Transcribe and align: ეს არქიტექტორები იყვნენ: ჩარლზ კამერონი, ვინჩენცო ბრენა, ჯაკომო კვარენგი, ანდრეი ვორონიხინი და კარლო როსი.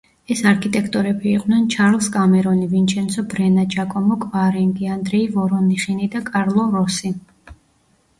ეს 0.33 0.39
არქიტექტორები 0.51 1.27
იყვნენ: 1.39 1.65
ჩარლზ 1.73 2.07
კამერონი, 2.15 2.63
ვინჩენცო 2.71 3.23
ბრენა, 3.33 3.65
ჯაკომო 3.73 4.17
კვარენგი, 4.23 4.89
ანდრეი 4.95 5.27
ვორონიხინი 5.35 6.09
და 6.17 6.23
კარლო 6.31 6.67
როსი. 6.77 7.13